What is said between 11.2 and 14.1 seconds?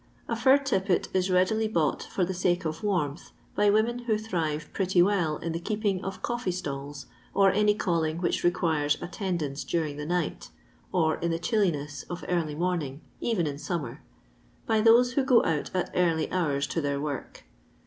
the chilliness of early morning, eren in summer,